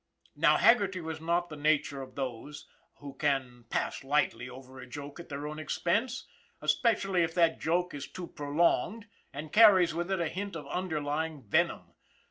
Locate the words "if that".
7.21-7.59